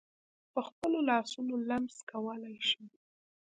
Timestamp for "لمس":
1.69-1.97